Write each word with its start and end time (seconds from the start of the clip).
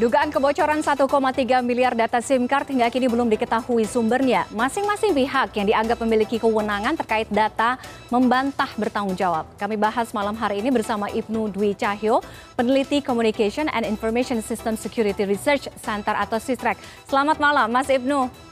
Dugaan 0.00 0.32
kebocoran 0.32 0.80
1,3 0.80 1.60
miliar 1.60 1.92
data 1.92 2.24
SIM 2.24 2.48
card 2.48 2.72
hingga 2.72 2.88
kini 2.88 3.04
belum 3.04 3.28
diketahui 3.36 3.84
sumbernya. 3.84 4.48
Masing-masing 4.48 5.12
pihak 5.12 5.52
yang 5.52 5.68
dianggap 5.68 6.00
memiliki 6.00 6.40
kewenangan 6.40 6.96
terkait 6.96 7.28
data 7.28 7.76
membantah 8.08 8.72
bertanggung 8.80 9.12
jawab. 9.12 9.44
Kami 9.60 9.76
bahas 9.76 10.08
malam 10.16 10.32
hari 10.40 10.64
ini 10.64 10.72
bersama 10.72 11.12
Ibnu 11.12 11.52
Dwi 11.52 11.76
Cahyo, 11.76 12.24
peneliti 12.56 13.04
Communication 13.04 13.68
and 13.68 13.84
Information 13.84 14.40
System 14.40 14.72
Security 14.72 15.28
Research 15.28 15.68
Center 15.76 16.16
atau 16.16 16.40
SISREC. 16.40 16.80
Selamat 17.04 17.36
malam, 17.36 17.68
Mas 17.68 17.92
Ibnu. 17.92 18.49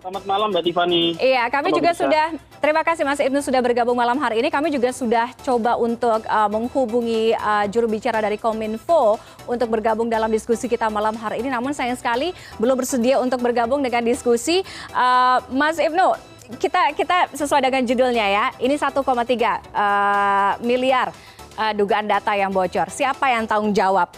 Selamat 0.00 0.24
malam 0.24 0.48
Mbak 0.48 0.64
Tiffany. 0.64 1.12
Iya, 1.20 1.44
kami 1.52 1.76
juga 1.76 1.92
bisa. 1.92 2.08
sudah 2.08 2.32
terima 2.56 2.80
kasih 2.80 3.04
Mas 3.04 3.20
Ibnu 3.20 3.44
sudah 3.44 3.60
bergabung 3.60 3.92
malam 3.92 4.16
hari 4.16 4.40
ini. 4.40 4.48
Kami 4.48 4.72
juga 4.72 4.96
sudah 4.96 5.28
coba 5.44 5.76
untuk 5.76 6.24
uh, 6.24 6.48
menghubungi 6.48 7.36
uh, 7.36 7.68
juru 7.68 7.84
bicara 7.84 8.24
dari 8.24 8.40
Kominfo 8.40 9.20
untuk 9.44 9.68
bergabung 9.68 10.08
dalam 10.08 10.32
diskusi 10.32 10.72
kita 10.72 10.88
malam 10.88 11.12
hari 11.20 11.44
ini. 11.44 11.52
Namun 11.52 11.76
sayang 11.76 12.00
sekali 12.00 12.32
belum 12.56 12.80
bersedia 12.80 13.20
untuk 13.20 13.44
bergabung 13.44 13.84
dengan 13.84 14.00
diskusi. 14.00 14.64
Uh, 14.96 15.44
Mas 15.52 15.76
Ibnu, 15.76 16.16
kita 16.56 16.96
kita 16.96 17.36
sesuai 17.36 17.60
dengan 17.60 17.84
judulnya 17.84 18.24
ya. 18.24 18.44
Ini 18.56 18.80
1,3 18.80 19.04
uh, 19.04 20.56
miliar 20.64 21.12
uh, 21.60 21.72
dugaan 21.76 22.08
data 22.08 22.32
yang 22.32 22.48
bocor. 22.48 22.88
Siapa 22.88 23.36
yang 23.36 23.44
tanggung 23.44 23.76
jawab? 23.76 24.08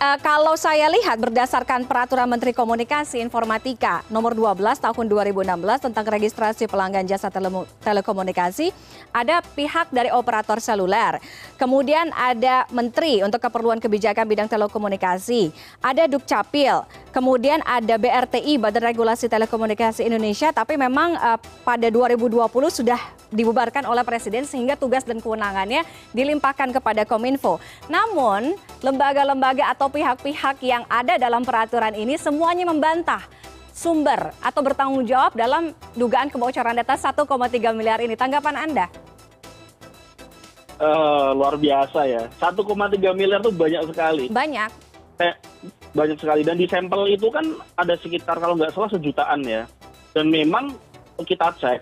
Uh, 0.00 0.18
kalau 0.24 0.56
saya 0.56 0.88
lihat 0.88 1.20
berdasarkan 1.20 1.84
peraturan 1.84 2.26
Menteri 2.26 2.56
Komunikasi 2.56 3.20
Informatika 3.20 4.00
nomor 4.08 4.32
12 4.32 4.56
tahun 4.80 5.04
2016 5.06 5.86
tentang 5.86 6.04
registrasi 6.08 6.64
pelanggan 6.66 7.04
jasa 7.04 7.28
tele 7.28 7.52
telekomunikasi, 7.84 8.72
ada 9.12 9.44
pihak 9.54 9.92
dari 9.92 10.08
operator 10.08 10.58
seluler. 10.58 11.20
Kemudian 11.60 12.08
ada 12.16 12.64
menteri 12.72 13.20
untuk 13.20 13.44
keperluan 13.44 13.78
kebijakan 13.78 14.24
bidang 14.24 14.48
telekomunikasi, 14.48 15.52
ada 15.84 16.08
Dukcapil, 16.08 16.88
kemudian 17.12 17.60
ada 17.68 18.00
BRTI 18.00 18.56
Badan 18.56 18.88
Regulasi 18.90 19.28
Telekomunikasi 19.28 20.08
Indonesia, 20.08 20.48
tapi 20.50 20.80
memang 20.80 21.14
uh, 21.20 21.38
pada 21.62 21.92
2020 21.92 22.48
sudah 22.72 23.19
dibubarkan 23.30 23.86
oleh 23.86 24.02
presiden 24.02 24.44
sehingga 24.44 24.74
tugas 24.74 25.06
dan 25.06 25.22
kewenangannya 25.22 25.86
dilimpahkan 26.14 26.74
kepada 26.74 27.06
Kominfo. 27.06 27.62
Namun, 27.86 28.58
lembaga-lembaga 28.82 29.70
atau 29.70 29.88
pihak-pihak 29.88 30.62
yang 30.66 30.84
ada 30.90 31.16
dalam 31.16 31.46
peraturan 31.46 31.94
ini 31.94 32.18
semuanya 32.18 32.66
membantah 32.66 33.24
sumber 33.70 34.34
atau 34.44 34.60
bertanggung 34.60 35.08
jawab 35.08 35.32
dalam 35.32 35.72
dugaan 35.96 36.28
kebocoran 36.28 36.76
data 36.76 36.98
1,3 36.98 37.24
miliar 37.72 38.02
ini. 38.04 38.18
Tanggapan 38.18 38.68
Anda? 38.68 38.86
Uh, 40.80 41.36
luar 41.36 41.56
biasa 41.56 42.08
ya. 42.08 42.22
1,3 42.40 42.60
miliar 43.16 43.40
itu 43.40 43.52
banyak 43.52 43.82
sekali. 43.88 44.24
Banyak. 44.28 44.70
Eh, 45.20 45.34
banyak 45.92 46.16
sekali. 46.16 46.40
Dan 46.44 46.56
di 46.56 46.64
sampel 46.64 47.12
itu 47.12 47.28
kan 47.28 47.44
ada 47.76 47.94
sekitar 48.00 48.40
kalau 48.40 48.56
nggak 48.56 48.72
salah 48.72 48.90
sejutaan 48.92 49.40
ya. 49.44 49.68
Dan 50.16 50.32
memang 50.32 50.72
kita 51.20 51.52
cek, 51.60 51.78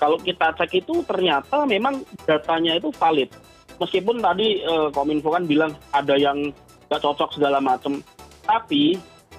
kalau 0.00 0.16
kita 0.16 0.56
cek 0.56 0.80
itu 0.80 1.04
ternyata 1.04 1.68
memang 1.68 2.00
datanya 2.24 2.80
itu 2.80 2.88
valid. 2.96 3.28
Meskipun 3.76 4.24
tadi 4.24 4.64
uh, 4.64 4.88
Kominfo 4.88 5.36
kan 5.36 5.44
bilang 5.44 5.76
ada 5.92 6.16
yang 6.16 6.48
nggak 6.88 7.00
cocok 7.04 7.36
segala 7.36 7.60
macam. 7.60 8.00
Tapi 8.48 8.96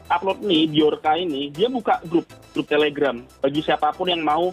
upload 0.08 0.46
nih 0.46 0.70
Biorka 0.70 1.18
ini 1.18 1.50
dia 1.50 1.66
buka 1.66 1.98
grup 2.06 2.30
grup 2.54 2.68
Telegram 2.68 3.18
bagi 3.40 3.64
siapa 3.64 3.96
pun 3.96 4.12
yang 4.12 4.22
mau 4.22 4.52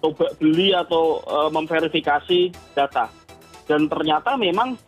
coba 0.00 0.32
beli 0.40 0.72
atau 0.72 1.20
uh, 1.28 1.50
memverifikasi 1.52 2.54
data 2.72 3.10
dan 3.68 3.90
ternyata 3.90 4.38
memang 4.38 4.78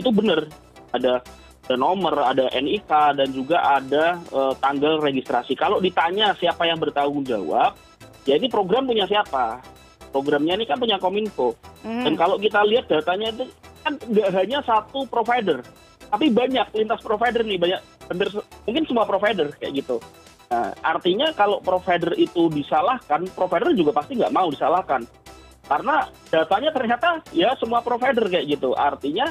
itu 0.00 0.08
benar 0.08 0.48
ada 0.94 1.20
ada 1.62 1.76
nomor, 1.78 2.14
ada 2.26 2.50
NIK 2.58 2.90
dan 2.90 3.28
juga 3.30 3.62
ada 3.62 4.18
uh, 4.34 4.50
tanggal 4.58 4.98
registrasi. 4.98 5.54
Kalau 5.54 5.78
ditanya 5.78 6.34
siapa 6.34 6.66
yang 6.66 6.82
bertanggung 6.82 7.22
jawab, 7.22 7.78
ya 8.26 8.34
ini 8.34 8.50
program 8.50 8.90
punya 8.90 9.06
siapa? 9.06 9.62
Programnya 10.12 10.60
ini 10.60 10.68
kan 10.68 10.76
punya 10.76 11.00
Kominfo. 11.00 11.56
Mm. 11.82 12.04
Dan 12.04 12.14
kalau 12.20 12.36
kita 12.36 12.60
lihat 12.68 12.86
datanya 12.92 13.32
itu 13.32 13.48
kan 13.82 13.96
nggak 13.98 14.30
hanya 14.36 14.58
satu 14.62 15.08
provider, 15.08 15.64
tapi 16.12 16.30
banyak 16.30 16.68
lintas 16.76 17.00
provider 17.02 17.42
nih, 17.42 17.58
banyak 17.58 17.80
hampir 18.06 18.28
mungkin 18.68 18.84
semua 18.86 19.08
provider 19.08 19.50
kayak 19.58 19.82
gitu. 19.82 19.96
Nah, 20.52 20.70
artinya 20.84 21.32
kalau 21.32 21.58
provider 21.64 22.12
itu 22.14 22.52
disalahkan, 22.52 23.24
provider 23.32 23.72
juga 23.72 23.96
pasti 23.96 24.20
nggak 24.20 24.30
mau 24.36 24.52
disalahkan 24.52 25.02
karena 25.72 26.10
datanya 26.28 26.70
ternyata 26.74 27.08
ya 27.30 27.54
semua 27.56 27.80
provider 27.80 28.26
kayak 28.26 28.58
gitu 28.58 28.74
artinya 28.74 29.30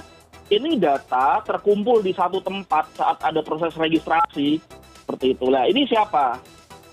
ini 0.50 0.80
data 0.80 1.44
terkumpul 1.44 2.02
di 2.02 2.16
satu 2.16 2.40
tempat 2.42 2.96
saat 2.96 3.22
ada 3.22 3.44
proses 3.44 3.76
registrasi 3.76 4.58
seperti 5.04 5.36
itulah 5.36 5.68
ini 5.68 5.84
siapa 5.86 6.40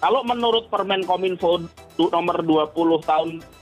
kalau 0.03 0.23
menurut 0.27 0.67
Permen 0.71 1.07
Kominfo 1.07 1.65
nomor 1.99 2.45
20 2.45 3.09
tahun 3.09 3.29
2016 3.41 3.58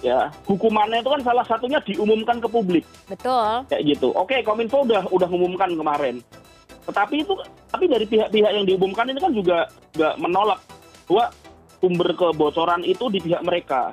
ya 0.00 0.32
hukumannya 0.48 1.04
itu 1.04 1.10
kan 1.12 1.22
salah 1.24 1.44
satunya 1.44 1.78
diumumkan 1.84 2.40
ke 2.40 2.48
publik. 2.48 2.84
Betul. 3.08 3.64
Kayak 3.68 3.82
gitu. 3.96 4.08
Oke 4.16 4.40
Kominfo 4.40 4.84
udah 4.84 5.04
udah 5.12 5.28
umumkan 5.28 5.70
kemarin. 5.76 6.24
Tetapi 6.88 7.22
itu 7.22 7.34
tapi 7.68 7.84
dari 7.86 8.08
pihak-pihak 8.08 8.50
yang 8.50 8.64
diumumkan 8.66 9.06
ini 9.12 9.20
kan 9.20 9.32
juga 9.32 9.68
nggak 9.94 10.14
menolak 10.18 10.60
bahwa 11.06 11.24
sumber 11.80 12.08
kebocoran 12.16 12.82
itu 12.84 13.08
di 13.12 13.20
pihak 13.20 13.44
mereka. 13.44 13.92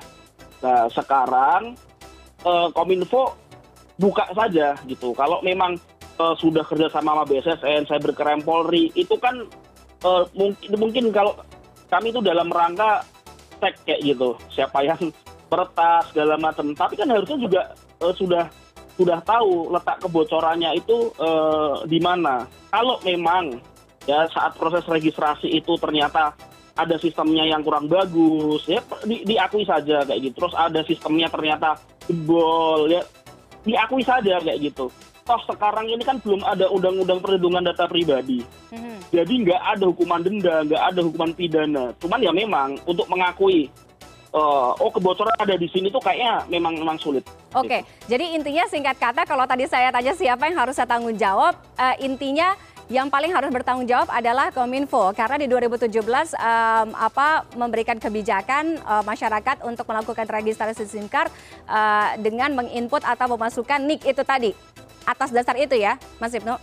Nah 0.63 0.87
sekarang 0.91 1.75
uh, 2.47 2.71
kominfo 2.71 3.35
buka 3.99 4.31
saja 4.31 4.79
gitu. 4.87 5.11
Kalau 5.11 5.43
memang 5.43 5.75
uh, 6.21 6.35
sudah 6.39 6.63
kerjasama 6.63 7.13
sama 7.13 7.23
bssn 7.27 7.83
cybercrime 7.85 8.43
polri 8.43 8.89
itu 8.95 9.15
kan 9.19 9.43
uh, 10.05 10.23
mungkin 10.33 10.69
mungkin 10.77 11.05
kalau 11.11 11.35
kami 11.87 12.11
itu 12.11 12.19
dalam 12.19 12.51
rangka 12.51 13.03
cek 13.59 13.73
kayak 13.85 14.01
gitu. 14.03 14.37
Siapa 14.53 14.85
yang 14.85 14.99
peretas 15.47 16.11
segala 16.11 16.35
macam. 16.37 16.71
Tapi 16.75 16.93
kan 16.99 17.07
harusnya 17.09 17.37
juga 17.39 17.61
uh, 18.03 18.13
sudah 18.15 18.45
sudah 18.97 19.21
tahu 19.21 19.69
letak 19.69 20.01
kebocorannya 20.01 20.73
itu 20.77 21.13
uh, 21.21 21.85
di 21.85 22.01
mana. 22.01 22.49
Kalau 22.73 22.97
memang 23.05 23.61
ya 24.09 24.25
saat 24.31 24.57
proses 24.57 24.85
registrasi 24.87 25.51
itu 25.51 25.77
ternyata 25.77 26.33
ada 26.77 26.95
sistemnya 27.01 27.41
yang 27.45 27.65
kurang 27.65 27.89
bagus 27.89 28.61
ya 28.69 28.81
di, 29.05 29.25
diakui 29.25 29.65
saja 29.65 30.05
kayak 30.05 30.19
gitu. 30.29 30.35
Terus 30.45 30.55
ada 30.57 30.81
sistemnya 30.85 31.27
ternyata 31.29 31.77
jebol 32.07 32.87
ya 32.87 33.03
diakui 33.67 34.01
saja 34.01 34.39
kayak 34.39 34.59
gitu 34.63 34.87
toh 35.27 35.41
sekarang 35.43 35.91
ini 35.91 36.03
kan 36.07 36.17
belum 36.23 36.41
ada 36.47 36.71
undang-undang 36.71 37.19
perlindungan 37.19 37.67
data 37.67 37.83
pribadi 37.85 38.41
hmm. 38.71 39.11
jadi 39.11 39.33
nggak 39.43 39.61
ada 39.75 39.85
hukuman 39.91 40.23
denda 40.23 40.63
nggak 40.63 40.83
ada 40.95 40.99
hukuman 41.03 41.31
pidana 41.35 41.85
cuman 41.99 42.19
ya 42.23 42.31
memang 42.31 42.79
untuk 42.87 43.05
mengakui 43.11 43.67
uh, 44.33 44.71
oh 44.77 44.91
kebocoran 44.91 45.35
ada 45.37 45.55
di 45.55 45.67
sini 45.71 45.91
tuh 45.91 46.01
kayaknya 46.03 46.43
memang 46.51 46.75
memang 46.75 46.97
sulit. 46.99 47.23
Oke, 47.55 47.67
okay. 47.67 47.81
gitu. 47.81 48.15
jadi 48.15 48.25
intinya 48.37 48.63
singkat 48.67 48.97
kata 48.99 49.23
kalau 49.23 49.47
tadi 49.47 49.65
saya 49.65 49.89
tanya 49.89 50.13
siapa 50.13 50.51
yang 50.51 50.57
harus 50.59 50.75
saya 50.75 50.89
tanggung 50.89 51.15
jawab, 51.15 51.55
uh, 51.79 51.95
intinya 52.03 52.53
yang 52.87 53.11
paling 53.11 53.35
harus 53.35 53.51
bertanggung 53.51 53.83
jawab 53.83 54.07
adalah 54.07 54.47
Kominfo 54.47 55.11
karena 55.11 55.35
di 55.35 55.47
2017 55.51 55.91
um, 55.91 56.87
apa 56.95 57.43
memberikan 57.59 57.99
kebijakan 57.99 58.79
uh, 58.87 59.03
masyarakat 59.03 59.59
untuk 59.67 59.83
melakukan 59.91 60.23
registrasi 60.23 60.87
SIM 60.87 61.11
card 61.11 61.27
uh, 61.67 62.15
dengan 62.15 62.55
menginput 62.55 63.03
atau 63.03 63.27
memasukkan 63.35 63.83
NIK 63.83 64.01
itu 64.15 64.23
tadi. 64.23 64.51
Atas 65.07 65.31
dasar 65.31 65.55
itu 65.55 65.79
ya, 65.79 65.95
Mas 66.19 66.35
Ibnu? 66.35 66.59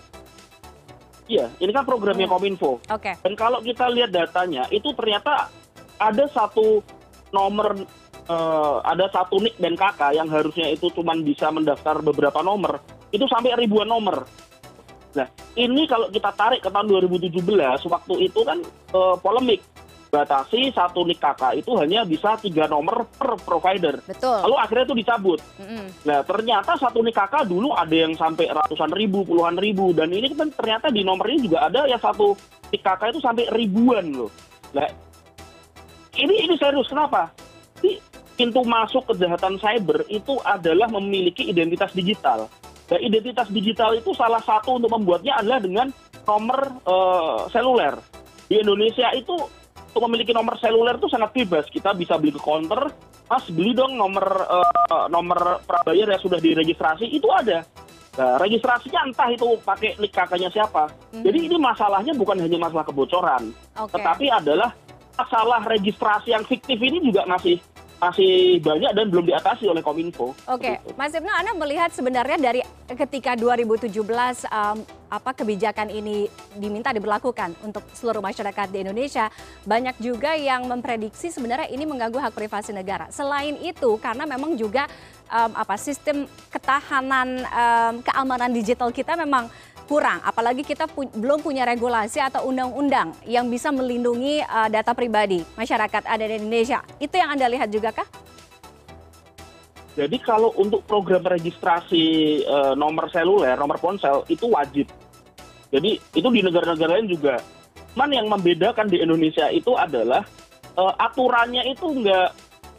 Iya, 1.24 1.48
ini 1.56 1.72
kan 1.72 1.88
programnya 1.88 2.28
hmm. 2.28 2.34
Kominfo. 2.36 2.76
Oke. 2.76 2.84
Okay. 2.92 3.14
Dan 3.24 3.32
kalau 3.32 3.64
kita 3.64 3.88
lihat 3.88 4.12
datanya, 4.12 4.68
itu 4.68 4.92
ternyata 4.92 5.48
ada 5.96 6.28
satu 6.28 6.84
nomor 7.32 7.88
uh, 8.28 8.78
ada 8.84 9.08
satu 9.10 9.40
nik 9.40 9.56
dan 9.58 9.74
kakak 9.74 10.16
yang 10.16 10.28
harusnya 10.30 10.70
itu 10.70 10.88
cuma 10.94 11.16
bisa 11.18 11.50
mendaftar 11.50 12.00
beberapa 12.00 12.40
nomor 12.40 12.80
itu 13.10 13.24
sampai 13.28 13.56
ribuan 13.58 13.88
nomor 13.88 14.24
nah 15.14 15.30
ini 15.54 15.86
kalau 15.86 16.10
kita 16.10 16.30
tarik 16.34 16.58
ke 16.58 16.70
tahun 16.70 16.90
2017 16.90 17.38
waktu 17.86 18.14
itu 18.26 18.40
kan 18.42 18.58
uh, 18.90 19.14
polemik 19.22 19.62
batasi 20.14 20.70
satu 20.70 21.02
nik 21.02 21.18
kakak 21.18 21.58
itu 21.58 21.74
hanya 21.74 22.06
bisa 22.06 22.38
tiga 22.38 22.70
nomor 22.70 23.10
per 23.18 23.34
provider. 23.42 23.98
Betul. 24.06 24.38
Lalu 24.46 24.56
akhirnya 24.62 24.84
itu 24.86 24.96
dicabut. 25.02 25.40
Mm-hmm. 25.58 25.84
Nah 26.06 26.18
ternyata 26.22 26.78
satu 26.78 27.02
nik 27.02 27.18
kakak 27.18 27.50
dulu 27.50 27.74
ada 27.74 27.90
yang 27.90 28.14
sampai 28.14 28.46
ratusan 28.46 28.94
ribu, 28.94 29.26
puluhan 29.26 29.58
ribu, 29.58 29.90
dan 29.90 30.14
ini 30.14 30.30
kan 30.30 30.54
ternyata 30.54 30.94
di 30.94 31.02
nomor 31.02 31.26
ini 31.26 31.50
juga 31.50 31.66
ada 31.66 31.90
yang 31.90 31.98
satu 31.98 32.38
nik 32.70 32.82
kakak 32.86 33.10
itu 33.10 33.18
sampai 33.18 33.50
ribuan 33.50 34.14
loh. 34.14 34.30
Nah 34.70 34.86
ini 36.14 36.46
ini 36.46 36.54
serius 36.54 36.86
kenapa? 36.86 37.34
Di 37.82 37.98
pintu 38.38 38.62
masuk 38.62 39.10
kejahatan 39.10 39.58
cyber 39.58 40.06
itu 40.06 40.38
adalah 40.46 40.86
memiliki 40.90 41.50
identitas 41.50 41.90
digital. 41.90 42.46
Nah, 42.84 43.00
identitas 43.00 43.48
digital 43.48 43.96
itu 43.96 44.12
salah 44.12 44.42
satu 44.44 44.76
untuk 44.76 44.92
membuatnya 44.92 45.40
adalah 45.40 45.58
dengan 45.62 45.88
nomor 46.28 46.60
uh, 46.84 47.48
seluler. 47.48 47.96
Di 48.44 48.60
Indonesia 48.60 49.08
itu 49.16 49.34
untuk 49.94 50.10
memiliki 50.10 50.34
nomor 50.34 50.58
seluler 50.58 50.98
itu 50.98 51.06
sangat 51.06 51.30
bebas. 51.30 51.70
Kita 51.70 51.94
bisa 51.94 52.18
beli 52.18 52.34
ke 52.34 52.42
counter, 52.42 52.90
mas 53.30 53.46
beli 53.46 53.78
dong 53.78 53.94
nomor 53.94 54.26
uh, 54.26 55.06
nomor 55.06 55.62
prabayar 55.62 56.18
yang 56.18 56.18
sudah 56.18 56.42
diregistrasi 56.42 57.06
itu 57.14 57.30
ada. 57.30 57.62
Nah, 58.18 58.34
registrasinya 58.42 59.06
entah 59.06 59.30
itu 59.30 59.46
pakai 59.62 59.94
nik 60.02 60.10
kakaknya 60.10 60.50
siapa. 60.50 60.90
Mhm. 61.14 61.22
Jadi 61.22 61.38
ini 61.46 61.56
masalahnya 61.62 62.10
bukan 62.18 62.42
hanya 62.42 62.58
masalah 62.58 62.82
kebocoran, 62.82 63.54
Oke. 63.78 63.94
tetapi 63.94 64.26
adalah 64.34 64.74
masalah 65.14 65.62
registrasi 65.62 66.34
yang 66.34 66.42
fiktif 66.42 66.74
ini 66.82 66.98
juga 66.98 67.22
masih 67.30 67.62
masih 68.02 68.58
banyak 68.60 68.90
dan 68.98 69.06
belum 69.08 69.30
diatasi 69.30 69.70
oleh 69.70 69.78
Kominfo. 69.78 70.34
Oke, 70.50 70.76
Begitu. 70.82 70.98
Mas 70.98 71.14
Ibnu, 71.14 71.30
Anda 71.30 71.54
melihat 71.54 71.94
sebenarnya 71.94 72.36
dari 72.36 72.60
ketika 72.90 73.38
2017 73.38 73.94
um, 74.50 74.78
apa 75.14 75.30
kebijakan 75.30 75.88
ini 75.94 76.26
diminta 76.58 76.90
diberlakukan 76.90 77.54
untuk 77.62 77.86
seluruh 77.94 78.18
masyarakat 78.18 78.66
di 78.70 78.82
Indonesia, 78.82 79.30
banyak 79.62 79.96
juga 80.02 80.34
yang 80.34 80.66
memprediksi 80.66 81.30
sebenarnya 81.30 81.70
ini 81.70 81.86
mengganggu 81.86 82.18
hak 82.18 82.34
privasi 82.34 82.74
negara. 82.74 83.06
Selain 83.14 83.54
itu, 83.62 83.94
karena 84.02 84.26
memang 84.26 84.58
juga 84.58 84.90
um, 85.30 85.52
apa 85.54 85.78
sistem 85.78 86.26
ketahanan 86.50 87.46
um, 87.46 87.94
keamanan 88.02 88.50
digital 88.50 88.90
kita 88.90 89.14
memang 89.14 89.46
kurang, 89.84 90.18
apalagi 90.24 90.64
kita 90.64 90.88
pu 90.88 91.04
belum 91.12 91.44
punya 91.44 91.68
regulasi 91.68 92.16
atau 92.16 92.48
undang-undang 92.48 93.12
yang 93.28 93.46
bisa 93.46 93.68
melindungi 93.68 94.40
uh, 94.40 94.66
data 94.72 94.96
pribadi 94.96 95.44
masyarakat 95.54 96.02
ada 96.08 96.24
di 96.24 96.40
Indonesia. 96.40 96.80
Itu 96.96 97.20
yang 97.20 97.36
Anda 97.36 97.46
lihat 97.52 97.68
juga 97.68 97.92
kah? 97.92 98.08
Jadi 99.94 100.18
kalau 100.18 100.50
untuk 100.58 100.82
program 100.90 101.22
registrasi 101.22 102.02
eh, 102.42 102.74
nomor 102.74 103.06
seluler, 103.14 103.54
nomor 103.54 103.78
ponsel 103.78 104.26
itu 104.26 104.50
wajib. 104.50 104.90
Jadi 105.74 105.98
itu 105.98 106.28
di 106.30 106.40
negara-negara 106.46 107.02
lain 107.02 107.10
juga. 107.10 107.42
Cuman 107.94 108.10
yang 108.14 108.30
membedakan 108.30 108.86
di 108.86 109.02
Indonesia 109.02 109.50
itu 109.50 109.74
adalah 109.74 110.22
eh, 110.78 110.94
aturannya 111.02 111.66
itu 111.66 111.82
nggak 111.90 112.28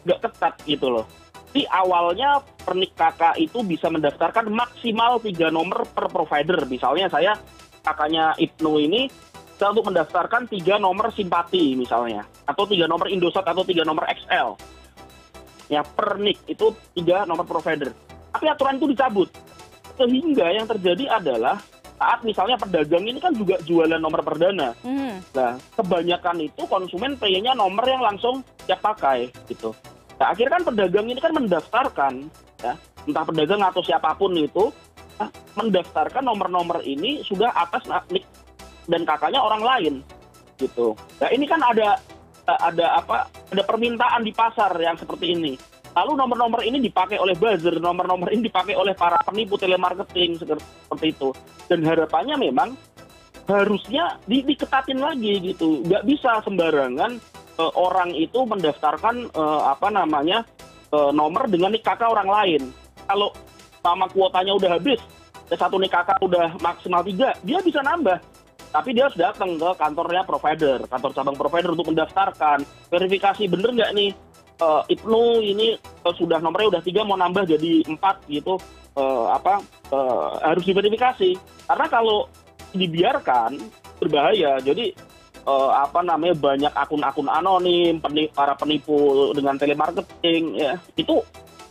nggak 0.08 0.20
ketat 0.24 0.56
gitu 0.64 0.88
loh. 0.88 1.06
Di 1.52 1.68
awalnya 1.68 2.40
pernik 2.64 2.96
kakak 2.96 3.36
itu 3.36 3.64
bisa 3.68 3.92
mendaftarkan 3.92 4.48
maksimal 4.48 5.20
tiga 5.20 5.52
nomor 5.52 5.84
per 5.92 6.08
provider. 6.08 6.64
Misalnya 6.72 7.12
saya 7.12 7.36
kakaknya 7.84 8.32
Ibnu 8.40 8.80
ini 8.80 9.12
bisa 9.56 9.72
untuk 9.72 9.92
mendaftarkan 9.92 10.52
tiga 10.52 10.80
nomor 10.80 11.16
simpati 11.16 11.80
misalnya, 11.80 12.28
atau 12.44 12.68
tiga 12.68 12.92
nomor 12.92 13.08
Indosat 13.08 13.48
atau 13.48 13.64
tiga 13.64 13.88
nomor 13.88 14.04
XL 14.04 14.76
ya 15.72 15.82
per 15.82 16.22
NIK 16.22 16.38
itu 16.50 16.66
tiga 16.94 17.26
nomor 17.26 17.46
provider. 17.48 17.90
Tapi 18.36 18.46
aturan 18.52 18.78
itu 18.78 18.88
dicabut. 18.92 19.30
Sehingga 19.96 20.52
yang 20.52 20.68
terjadi 20.68 21.08
adalah 21.24 21.58
saat 21.96 22.20
misalnya 22.28 22.60
pedagang 22.60 23.08
ini 23.08 23.20
kan 23.24 23.32
juga 23.32 23.56
jualan 23.64 24.00
nomor 24.00 24.20
perdana. 24.22 24.76
Hmm. 24.84 25.24
Nah, 25.32 25.56
kebanyakan 25.80 26.44
itu 26.44 26.68
konsumen 26.68 27.16
pengennya 27.16 27.56
nomor 27.56 27.88
yang 27.88 28.04
langsung 28.04 28.44
siap 28.68 28.84
pakai 28.84 29.32
gitu. 29.48 29.72
Nah, 30.20 30.32
akhirnya 30.32 30.60
kan 30.60 30.64
pedagang 30.72 31.08
ini 31.08 31.20
kan 31.20 31.34
mendaftarkan 31.36 32.14
ya, 32.64 32.74
entah 33.08 33.24
pedagang 33.28 33.64
atau 33.64 33.82
siapa 33.84 34.12
pun 34.16 34.36
itu 34.36 34.72
nah, 35.20 35.30
mendaftarkan 35.56 36.24
nomor-nomor 36.24 36.84
ini 36.84 37.24
sudah 37.24 37.52
atas 37.56 37.88
NIK 37.88 38.26
dan 38.92 39.02
kakaknya 39.08 39.40
orang 39.40 39.64
lain 39.64 39.94
gitu. 40.60 40.96
Nah, 41.20 41.30
ini 41.32 41.48
kan 41.48 41.60
ada 41.64 42.00
ada 42.46 43.02
apa 43.02 43.28
ada 43.52 43.64
permintaan 43.66 44.22
di 44.22 44.32
pasar 44.36 44.72
yang 44.78 44.96
seperti 44.96 45.34
ini. 45.34 45.54
Lalu 45.96 46.12
nomor-nomor 46.20 46.62
ini 46.68 46.84
dipakai 46.84 47.16
oleh 47.16 47.40
buzzer, 47.40 47.80
nomor-nomor 47.80 48.28
ini 48.36 48.52
dipakai 48.52 48.76
oleh 48.76 48.92
para 48.92 49.16
penipu 49.24 49.56
telemarketing 49.56 50.36
seperti 50.36 51.16
itu. 51.16 51.32
Dan 51.72 51.88
harapannya 51.88 52.36
memang 52.36 52.76
harusnya 53.48 54.20
di, 54.28 54.44
diketatin 54.44 55.00
lagi 55.00 55.40
gitu. 55.40 55.88
Nggak 55.88 56.04
bisa 56.04 56.44
sembarangan 56.44 57.16
eh, 57.56 57.74
orang 57.80 58.12
itu 58.12 58.44
mendaftarkan 58.44 59.32
eh, 59.32 59.62
apa 59.64 59.88
namanya 59.88 60.44
eh, 60.92 61.12
nomor 61.16 61.48
dengan 61.48 61.72
kakak 61.80 62.12
orang 62.12 62.28
lain. 62.28 62.62
Kalau 63.08 63.32
sama 63.80 64.12
kuotanya 64.12 64.52
udah 64.52 64.76
habis, 64.76 65.00
ya 65.48 65.56
satu 65.56 65.80
kakak 65.80 66.20
udah 66.20 66.60
maksimal 66.60 67.08
tiga, 67.08 67.32
dia 67.48 67.64
bisa 67.64 67.80
nambah. 67.80 68.20
Tapi 68.76 68.92
dia 68.92 69.08
harus 69.08 69.16
datang 69.16 69.56
ke 69.56 69.70
kantornya 69.80 70.28
provider, 70.28 70.84
kantor 70.92 71.16
cabang 71.16 71.38
provider 71.40 71.72
untuk 71.72 71.88
mendaftarkan, 71.96 72.68
verifikasi 72.92 73.48
bener 73.48 73.72
nggak 73.72 73.92
nih 73.96 74.12
Ibnu 74.64 75.44
ini 75.44 75.76
eh, 75.80 76.14
sudah 76.16 76.40
nomornya 76.40 76.78
udah 76.78 76.82
tiga 76.86 77.04
mau 77.04 77.20
nambah 77.20 77.44
jadi 77.44 77.84
empat 77.86 78.24
gitu, 78.32 78.56
eh, 78.96 79.26
apa 79.32 79.60
eh, 79.92 80.30
harus 80.48 80.64
diverifikasi. 80.64 81.36
Karena 81.66 81.86
kalau 81.92 82.30
dibiarkan 82.72 83.60
berbahaya. 84.00 84.60
Jadi 84.64 84.96
eh, 85.44 85.72
apa 85.76 86.00
namanya 86.04 86.36
banyak 86.36 86.74
akun-akun 86.76 87.28
anonim, 87.28 88.00
peni- 88.00 88.32
para 88.32 88.56
penipu 88.56 89.32
dengan 89.36 89.60
telemarketing 89.60 90.44
ya. 90.56 90.80
Itu 90.96 91.24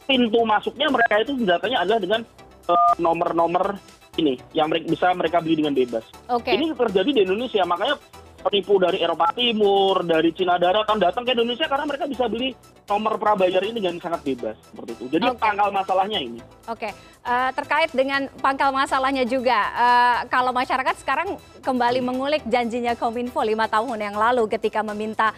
pintu 0.05 0.45
masuknya 0.45 0.93
mereka 0.93 1.25
itu 1.25 1.33
datanya 1.45 1.85
adalah 1.85 2.01
dengan 2.01 2.21
eh, 2.69 2.93
nomor-nomor 3.01 3.81
ini 4.15 4.39
yang 4.55 4.71
mereka 4.71 4.87
bisa 4.87 5.07
mereka 5.11 5.43
beli 5.43 5.59
dengan 5.59 5.75
bebas. 5.75 6.05
Oke. 6.31 6.55
Ini 6.55 6.71
terjadi 6.71 7.11
di 7.11 7.21
Indonesia, 7.27 7.67
makanya 7.67 7.99
penipu 8.45 8.77
dari 8.77 9.01
Eropa 9.01 9.33
Timur, 9.33 10.05
dari 10.05 10.29
Cina 10.37 10.61
Daratan 10.61 11.01
datang 11.01 11.25
ke 11.25 11.33
Indonesia 11.33 11.65
karena 11.65 11.89
mereka 11.89 12.05
bisa 12.05 12.29
beli 12.29 12.53
nomor 12.85 13.17
prabayar 13.17 13.65
ini 13.65 13.81
dengan 13.81 13.97
sangat 13.97 14.21
bebas 14.21 14.57
seperti 14.69 14.91
itu. 15.01 15.05
Jadi 15.17 15.27
Oke. 15.33 15.41
tanggal 15.41 15.69
masalahnya 15.73 16.21
ini. 16.21 16.41
Oke, 16.69 16.93
eh, 17.25 17.51
terkait 17.57 17.91
dengan 17.91 18.29
pangkal 18.39 18.71
masalahnya 18.71 19.25
juga, 19.25 19.57
eh, 19.57 20.19
kalau 20.29 20.53
masyarakat 20.53 20.95
sekarang 21.01 21.41
kembali 21.65 22.05
mengulik 22.05 22.45
janjinya 22.45 22.93
Kominfo 22.93 23.41
lima 23.41 23.65
tahun 23.65 23.97
yang 23.97 24.17
lalu 24.21 24.45
ketika 24.53 24.85
meminta 24.85 25.33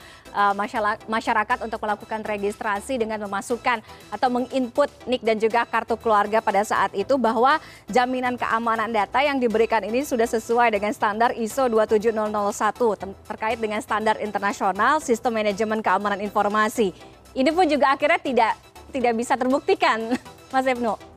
masyala- 0.52 1.00
masyarakat 1.08 1.64
untuk 1.64 1.80
melakukan 1.80 2.20
registrasi 2.20 3.00
dengan 3.00 3.24
memasukkan 3.24 3.80
atau 4.12 4.28
menginput 4.28 4.92
nik 5.08 5.24
dan 5.24 5.40
juga 5.40 5.64
kartu 5.64 5.96
keluarga 5.96 6.44
pada 6.44 6.60
saat 6.60 6.92
itu 6.92 7.16
bahwa 7.16 7.56
jaminan 7.88 8.36
keamanan 8.36 8.92
data 8.92 9.24
yang 9.24 9.40
diberikan 9.40 9.80
ini 9.80 10.04
sudah 10.04 10.28
sesuai 10.28 10.76
dengan 10.76 10.92
standar 10.92 11.32
ISO 11.32 11.72
27001 11.72 13.00
tem- 13.00 13.16
terkait 13.24 13.56
dengan 13.56 13.80
standar 13.80 14.20
internasional 14.20 15.00
sistem 15.00 15.40
manajemen 15.40 15.80
keamanan 15.80 16.20
informasi. 16.20 16.92
Ini 17.32 17.48
pun 17.56 17.64
juga 17.64 17.96
akhirnya 17.96 18.20
tidak 18.20 18.52
tidak 18.92 19.12
bisa 19.16 19.40
terbuktikan, 19.40 20.20
Mas 20.52 20.68
Ibnu. 20.68 21.15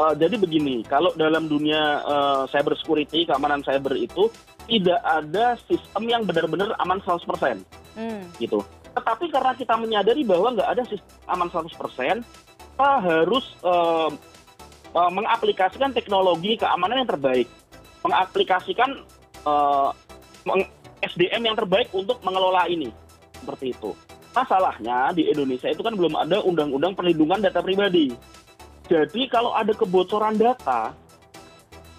Eh, 0.00 0.14
jadi 0.16 0.36
begini, 0.40 0.80
kalau 0.88 1.12
dalam 1.12 1.44
dunia 1.44 2.00
eh, 2.00 2.42
cyber 2.48 2.72
security, 2.80 3.28
keamanan 3.28 3.60
cyber 3.60 3.92
itu 4.00 4.32
tidak 4.64 5.00
ada 5.04 5.58
sistem 5.68 6.02
yang 6.08 6.22
benar-benar 6.24 6.72
aman 6.80 7.02
100% 7.04 7.60
Hmm. 7.98 8.22
gitu. 8.38 8.64
Tetapi 8.96 9.28
karena 9.28 9.52
kita 9.58 9.74
menyadari 9.76 10.22
bahwa 10.24 10.54
nggak 10.56 10.70
ada 10.72 10.82
sistem 10.88 11.10
aman 11.28 11.48
100%, 11.52 12.24
kita 12.24 12.90
harus 13.02 13.44
eh, 13.60 14.10
eh, 14.96 15.10
mengaplikasikan 15.12 15.92
teknologi 15.92 16.56
keamanan 16.56 17.04
yang 17.04 17.10
terbaik, 17.10 17.48
mengaplikasikan 18.00 18.90
meng- 20.44 20.68
SDM 21.00 21.48
yang 21.48 21.56
terbaik 21.56 21.88
untuk 21.96 22.20
mengelola 22.20 22.68
ini, 22.68 22.92
seperti 23.40 23.72
itu. 23.72 23.96
Masalahnya 24.36 25.16
di 25.16 25.32
Indonesia 25.32 25.66
itu 25.66 25.80
kan 25.80 25.96
belum 25.96 26.12
ada 26.12 26.44
undang-undang 26.44 26.92
perlindungan 26.92 27.40
data 27.40 27.64
pribadi. 27.64 28.12
Jadi 28.90 29.30
kalau 29.30 29.54
ada 29.54 29.70
kebocoran 29.70 30.34
data, 30.34 30.90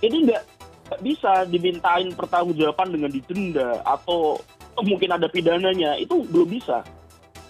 ini 0.04 0.28
nggak 0.28 0.44
bisa 1.00 1.48
dimintain 1.48 2.12
pertanggungjawaban 2.12 2.92
dengan 2.92 3.08
didenda 3.08 3.80
atau, 3.88 4.36
mungkin 4.84 5.16
ada 5.16 5.32
pidananya, 5.32 5.96
itu 5.96 6.28
belum 6.28 6.52
bisa. 6.52 6.84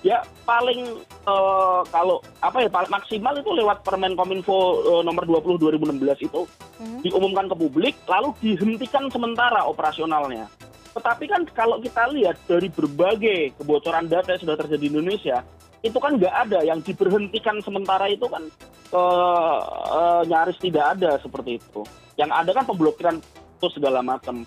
Ya 0.02 0.22
paling 0.46 1.02
eh, 1.06 1.82
kalau 1.94 2.22
apa 2.42 2.66
ya 2.66 2.70
paling 2.70 2.90
maksimal 2.90 3.38
itu 3.38 3.54
lewat 3.54 3.86
Permen 3.86 4.18
Kominfo 4.18 4.82
eh, 4.82 5.02
nomor 5.06 5.26
20 5.30 5.58
2016 5.62 6.26
itu 6.26 6.42
Mhm. 6.82 7.06
diumumkan 7.06 7.46
ke 7.46 7.56
publik 7.58 7.94
lalu 8.10 8.34
dihentikan 8.42 9.06
sementara 9.14 9.62
operasionalnya. 9.70 10.50
Tetapi 10.98 11.30
kan 11.30 11.46
kalau 11.54 11.78
kita 11.78 12.10
lihat 12.18 12.42
dari 12.50 12.66
berbagai 12.74 13.54
kebocoran 13.62 14.10
data 14.10 14.34
yang 14.34 14.42
sudah 14.42 14.58
terjadi 14.58 14.82
di 14.82 14.90
Indonesia, 14.90 15.46
itu 15.82 15.98
kan 15.98 16.14
nggak 16.18 16.36
ada 16.48 16.62
yang 16.62 16.78
diberhentikan 16.82 17.58
sementara 17.66 18.06
itu 18.06 18.30
kan 18.30 18.46
eh, 18.94 19.60
eh, 19.98 20.22
nyaris 20.30 20.58
tidak 20.62 20.98
ada 20.98 21.18
seperti 21.18 21.58
itu. 21.58 21.82
Yang 22.18 22.32
ada 22.38 22.52
kan 22.54 22.66
pemblokiran 22.70 23.16
itu 23.58 23.68
segala 23.74 24.06
macam. 24.06 24.46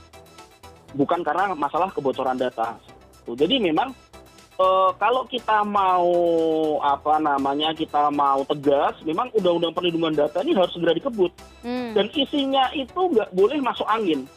Bukan 0.94 1.26
karena 1.26 1.50
masalah 1.58 1.90
kebocoran 1.90 2.38
data. 2.38 2.78
Jadi 3.26 3.58
memang 3.58 3.90
eh, 4.54 4.90
kalau 4.94 5.26
kita 5.26 5.66
mau 5.66 6.06
apa 6.78 7.18
namanya 7.18 7.74
kita 7.74 8.14
mau 8.14 8.46
tegas, 8.46 8.94
memang 9.02 9.26
undang-undang 9.34 9.74
perlindungan 9.74 10.14
data 10.14 10.38
ini 10.46 10.54
harus 10.54 10.70
segera 10.70 10.94
dikebut 10.94 11.34
Hmm. 11.64 11.96
dan 11.96 12.12
isinya 12.12 12.68
itu 12.76 12.92
nggak 13.08 13.32
boleh 13.32 13.56
masuk 13.64 13.88
angin. 13.88 14.28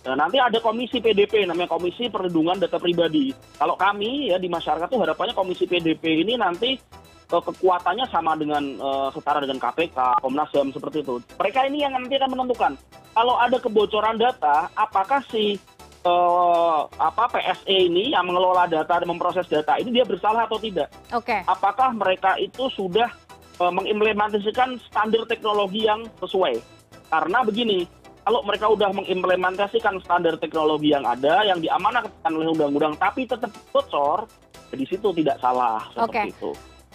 Nah, 0.00 0.16
nanti 0.16 0.40
ada 0.40 0.56
komisi 0.64 0.96
PDP, 0.96 1.44
namanya 1.44 1.76
Komisi 1.76 2.08
Perlindungan 2.08 2.56
Data 2.56 2.80
Pribadi. 2.80 3.36
Kalau 3.60 3.76
kami 3.76 4.32
ya 4.32 4.40
di 4.40 4.48
masyarakat 4.48 4.88
tuh 4.88 5.04
harapannya 5.04 5.36
Komisi 5.36 5.68
PDP 5.68 6.24
ini 6.24 6.40
nanti 6.40 6.80
kekuatannya 7.28 8.08
sama 8.08 8.34
dengan 8.34 8.64
eh, 8.80 9.08
setara 9.12 9.44
dengan 9.44 9.60
KPK, 9.60 10.24
Komnas 10.24 10.50
HAM 10.56 10.72
seperti 10.72 11.04
itu. 11.04 11.20
Mereka 11.36 11.68
ini 11.68 11.84
yang 11.84 11.94
nanti 11.94 12.16
akan 12.16 12.32
menentukan 12.32 12.72
kalau 13.10 13.34
ada 13.38 13.58
kebocoran 13.58 14.16
data, 14.16 14.70
apakah 14.78 15.22
si 15.28 15.58
eh, 16.06 16.80
apa 16.86 17.24
PSE 17.30 17.90
ini 17.90 18.14
yang 18.14 18.26
mengelola 18.26 18.70
data 18.70 19.02
dan 19.02 19.08
memproses 19.10 19.46
data 19.50 19.76
ini 19.76 19.90
dia 19.94 20.06
bersalah 20.06 20.46
atau 20.46 20.58
tidak? 20.62 20.88
Oke, 21.10 21.42
apakah 21.44 21.90
mereka 21.94 22.38
itu 22.38 22.70
sudah 22.72 23.10
eh, 23.58 23.72
mengimplementasikan 23.72 24.78
standar 24.86 25.26
teknologi 25.26 25.86
yang 25.86 26.06
sesuai. 26.22 26.82
karena 27.10 27.42
begini 27.42 27.90
kalau 28.30 28.46
mereka 28.46 28.70
udah 28.70 28.94
mengimplementasikan 28.94 29.98
standar 30.06 30.38
teknologi 30.38 30.94
yang 30.94 31.02
ada 31.02 31.42
yang 31.42 31.58
diamanahkan 31.58 32.30
oleh 32.30 32.54
undang-undang 32.54 32.94
tapi 32.94 33.26
tetap 33.26 33.50
bocor 33.74 34.30
ya 34.70 34.78
di 34.78 34.86
situ 34.86 35.10
tidak 35.18 35.42
salah 35.42 35.82
seperti 35.90 36.30
Oke. 36.30 36.38
itu. 36.38 36.50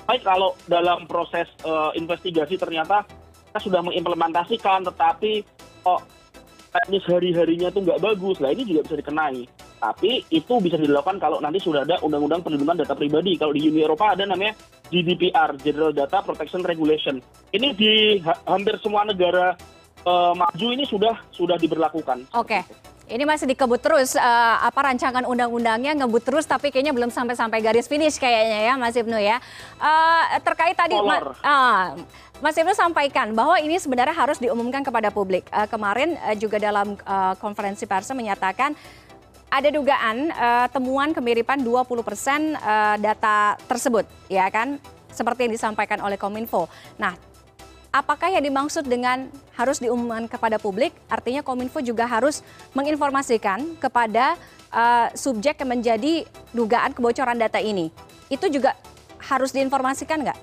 Baik 0.08 0.24
kalau 0.24 0.56
dalam 0.64 1.04
proses 1.04 1.44
eh, 1.68 1.92
investigasi 2.00 2.56
ternyata 2.56 3.04
kita 3.52 3.60
sudah 3.68 3.84
mengimplementasikan 3.84 4.88
tetapi 4.88 5.44
kok 5.84 6.08
teknis 6.72 7.04
hari-harinya 7.04 7.68
tuh 7.68 7.84
nggak 7.84 8.00
bagus 8.00 8.40
lah 8.40 8.56
ini 8.56 8.64
juga 8.64 8.88
bisa 8.88 8.96
dikenai. 9.04 9.44
Tapi 9.76 10.24
itu 10.32 10.54
bisa 10.64 10.80
dilakukan 10.80 11.20
kalau 11.20 11.44
nanti 11.44 11.60
sudah 11.60 11.84
ada 11.84 12.00
undang-undang 12.00 12.48
perlindungan 12.48 12.80
data 12.80 12.96
pribadi. 12.96 13.36
Kalau 13.36 13.52
di 13.52 13.68
Uni 13.68 13.84
Eropa 13.84 14.16
ada 14.16 14.24
namanya 14.24 14.56
GDPR 14.88 15.60
General 15.60 15.92
Data 15.92 16.24
Protection 16.24 16.64
Regulation. 16.64 17.20
Ini 17.52 17.76
di 17.76 18.24
ha- 18.24 18.40
hampir 18.48 18.80
semua 18.80 19.04
negara 19.04 19.75
maju 20.10 20.68
ini 20.70 20.86
sudah 20.86 21.18
sudah 21.34 21.58
diberlakukan 21.58 22.30
Oke. 22.38 22.62
Ini 23.06 23.22
masih 23.22 23.46
dikebut 23.46 23.78
terus 23.86 24.18
eh, 24.18 24.58
apa 24.66 24.82
rancangan 24.82 25.30
undang-undangnya 25.30 25.94
ngebut 25.94 26.26
terus 26.26 26.50
tapi 26.50 26.74
kayaknya 26.74 26.90
belum 26.90 27.14
sampai 27.14 27.38
sampai 27.38 27.62
garis 27.62 27.86
finish 27.86 28.18
kayaknya 28.18 28.66
ya 28.66 28.74
Mas 28.82 28.98
Ibnu 28.98 29.14
ya. 29.22 29.38
Eh, 29.78 30.24
terkait 30.42 30.74
tadi 30.74 30.98
Ma- 30.98 31.38
ah, 31.46 31.94
Mas 32.42 32.58
Ibnu 32.58 32.74
sampaikan 32.74 33.30
bahwa 33.38 33.62
ini 33.62 33.78
sebenarnya 33.78 34.10
harus 34.18 34.42
diumumkan 34.42 34.82
kepada 34.82 35.14
publik. 35.14 35.46
Eh, 35.54 35.70
kemarin 35.70 36.18
eh, 36.18 36.34
juga 36.34 36.58
dalam 36.58 36.98
eh, 36.98 37.34
konferensi 37.38 37.86
pers 37.86 38.10
menyatakan 38.10 38.74
ada 39.54 39.70
dugaan 39.70 40.34
eh, 40.34 40.68
temuan 40.74 41.14
kemiripan 41.14 41.62
20% 41.62 42.58
eh, 42.58 42.96
data 43.06 43.54
tersebut 43.70 44.10
ya 44.34 44.50
kan 44.50 44.82
seperti 45.14 45.46
yang 45.46 45.54
disampaikan 45.54 46.02
oleh 46.02 46.18
Kominfo. 46.18 46.66
Nah, 46.98 47.14
apakah 47.96 48.28
yang 48.28 48.44
dimaksud 48.44 48.84
dengan 48.84 49.32
harus 49.56 49.80
diumumkan 49.80 50.28
kepada 50.28 50.60
publik 50.60 50.92
artinya 51.08 51.40
kominfo 51.40 51.80
juga 51.80 52.04
harus 52.04 52.44
menginformasikan 52.76 53.80
kepada 53.80 54.36
uh, 54.76 55.08
subjek 55.16 55.64
yang 55.64 55.80
menjadi 55.80 56.28
dugaan 56.52 56.92
kebocoran 56.92 57.40
data 57.40 57.64
ini 57.64 57.88
itu 58.28 58.52
juga 58.52 58.76
harus 59.24 59.56
diinformasikan 59.56 60.28
nggak? 60.28 60.40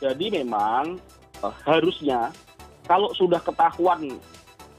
jadi 0.00 0.42
memang 0.42 0.96
eh, 1.44 1.54
harusnya 1.68 2.32
kalau 2.88 3.12
sudah 3.14 3.38
ketahuan 3.38 4.16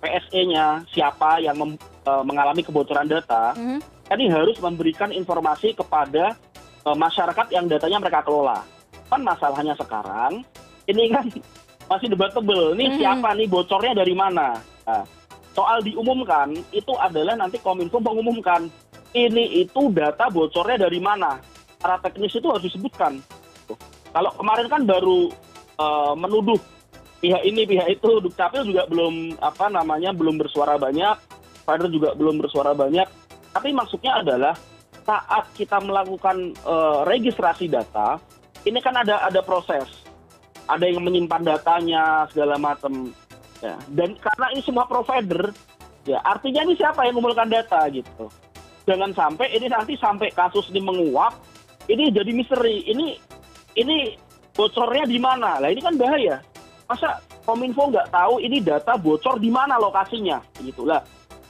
PSE-nya 0.01 0.81
siapa 0.89 1.38
yang 1.39 1.55
mem- 1.55 1.79
eh, 1.79 2.24
mengalami 2.25 2.65
kebocoran 2.65 3.05
data 3.07 3.53
Mhm. 3.53 3.79
ini 4.12 4.25
harus 4.27 4.57
memberikan 4.60 5.13
informasi 5.13 5.77
kepada 5.77 6.36
eh, 6.83 6.98
masyarakat 6.98 7.48
yang 7.53 7.69
datanya 7.69 8.01
mereka 8.01 8.25
kelola. 8.25 8.65
Kan 9.13 9.21
masalahnya 9.21 9.77
sekarang 9.77 10.41
ini 10.91 11.12
kan 11.12 11.25
masih 11.88 12.07
debatable. 12.12 12.75
Ini 12.75 12.86
Mhm. 12.88 12.95
siapa 13.00 13.29
nih 13.36 13.48
bocornya 13.48 13.93
dari 13.95 14.15
mana? 14.15 14.60
Nah, 14.88 15.03
soal 15.51 15.83
diumumkan 15.83 16.55
itu 16.71 16.93
adalah 17.00 17.36
nanti 17.36 17.60
Kominfo 17.60 18.00
mengumumkan 18.00 18.67
ini 19.12 19.63
itu 19.63 19.91
data 19.91 20.31
bocornya 20.31 20.88
dari 20.88 21.00
mana. 21.03 21.39
Secara 21.75 21.98
teknis 22.00 22.36
itu 22.38 22.48
harus 22.48 22.63
disebutkan. 22.63 23.19
Tuh. 23.67 23.77
Kalau 24.12 24.31
kemarin 24.38 24.67
kan 24.69 24.81
baru 24.86 25.31
eh, 25.81 26.13
menuduh 26.13 26.60
pihak 27.21 27.41
ini 27.41 27.65
pihak 27.65 27.88
itu 27.89 28.21
Dukcapil 28.21 28.69
juga 28.69 28.86
belum 28.86 29.33
apa 29.41 29.65
namanya 29.69 30.13
belum 30.13 30.38
bersuara 30.38 30.77
banyak, 30.77 31.17
Spider 31.65 31.89
juga 31.89 32.13
belum 32.13 32.38
bersuara 32.38 32.77
banyak. 32.77 33.10
Tapi 33.51 33.69
maksudnya 33.74 34.21
adalah 34.21 34.53
saat 35.01 35.50
kita 35.57 35.81
melakukan 35.81 36.53
eh, 36.53 37.00
registrasi 37.10 37.65
data, 37.65 38.21
ini 38.63 38.77
kan 38.77 38.93
ada 38.93 39.25
ada 39.25 39.41
proses, 39.41 39.89
ada 40.68 40.86
yang 40.86 41.01
menyimpan 41.01 41.41
datanya 41.46 42.25
segala 42.30 42.58
macam. 42.58 43.10
Ya. 43.62 43.77
Dan 43.89 44.18
karena 44.18 44.46
ini 44.53 44.62
semua 44.65 44.89
provider, 44.89 45.53
ya 46.06 46.18
artinya 46.25 46.65
ini 46.65 46.74
siapa 46.77 47.06
yang 47.06 47.18
mengumpulkan 47.18 47.50
data 47.50 47.86
gitu. 47.94 48.30
Jangan 48.89 49.13
sampai 49.13 49.53
ini 49.53 49.70
nanti 49.70 49.94
sampai 49.98 50.34
kasus 50.34 50.70
ini 50.74 50.82
menguap, 50.82 51.38
ini 51.86 52.10
jadi 52.10 52.32
misteri. 52.34 52.82
Ini 52.89 53.06
ini 53.77 54.18
bocornya 54.58 55.06
di 55.06 55.22
mana? 55.22 55.62
Lah 55.62 55.70
ini 55.70 55.82
kan 55.82 55.96
bahaya. 55.96 56.41
Masa 56.89 57.22
Kominfo 57.46 57.89
nggak 57.89 58.13
tahu 58.13 58.41
ini 58.41 58.62
data 58.62 58.98
bocor 58.98 59.38
di 59.38 59.50
mana 59.53 59.77
lokasinya? 59.77 60.41
Gitulah. 60.62 61.01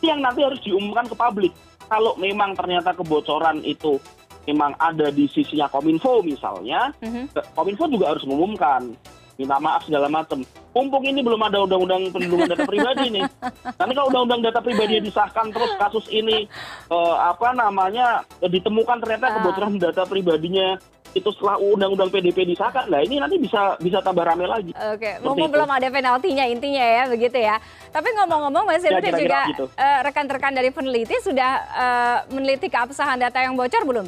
Yang 0.03 0.20
nanti 0.20 0.39
harus 0.44 0.60
diumumkan 0.63 1.08
ke 1.08 1.15
publik. 1.15 1.53
Kalau 1.91 2.15
memang 2.15 2.56
ternyata 2.56 2.96
kebocoran 2.96 3.60
itu 3.68 4.00
memang 4.43 4.74
ada 4.75 5.07
di 5.07 5.25
sisinya 5.25 5.67
Kominfo 5.67 6.21
misalnya, 6.21 6.89
Mhm. 6.98 7.29
Kominfo 7.51 7.86
juga 7.88 8.10
harus 8.10 8.24
mengumumkan 8.24 8.93
minta 9.33 9.57
maaf 9.57 9.81
segala 9.83 10.05
macam. 10.05 10.45
Mumpung 10.71 11.01
ini 11.03 11.19
belum 11.19 11.41
ada 11.41 11.60
undang-undang 11.60 12.10
perlindungan 12.10 12.48
data 12.48 12.63
pribadi 12.63 13.10
nih. 13.12 13.25
Nanti 13.75 13.91
kalau 13.91 14.07
undang-undang 14.07 14.41
data 14.43 14.60
pribadi 14.60 15.01
disahkan 15.01 15.50
terus 15.50 15.71
kasus 15.77 16.05
ini 16.10 16.45
eh, 16.88 17.15
apa 17.17 17.50
namanya 17.51 18.21
ditemukan 18.39 18.98
ternyata 19.00 19.25
Ah. 19.27 19.33
kebocoran 19.38 19.75
data 19.75 20.05
pribadinya 20.05 20.77
itu 21.12 21.27
setelah 21.27 21.60
undang-undang 21.60 22.07
PDP 22.07 22.48
disahkan, 22.48 22.88
nah 22.88 23.03
ini 23.03 23.19
nanti 23.19 23.36
bisa 23.36 23.75
bisa 23.77 24.00
tambah 24.00 24.24
rame 24.24 24.48
lagi. 24.48 24.71
Oke, 24.71 25.19
mumpung 25.19 25.51
belum 25.51 25.67
ada 25.67 25.91
penaltinya 25.91 26.48
intinya 26.48 26.79
ya 26.79 27.03
begitu 27.05 27.36
ya. 27.36 27.60
Tapi 27.91 28.15
ngomong-ngomong 28.15 28.63
Mas 28.63 28.79
Ya, 28.79 28.95
Ibnu 28.95 29.03
kira-kira 29.03 29.19
juga 29.19 29.39
gitu. 29.51 29.65
eh, 29.75 30.00
rekan-rekan 30.01 30.53
dari 30.55 30.71
peneliti 30.71 31.19
sudah 31.19 31.51
eh, 31.67 32.17
meneliti 32.31 32.71
keabsahan 32.71 33.19
data 33.19 33.43
yang 33.43 33.60
bocor 33.60 33.83
belum? 33.83 34.07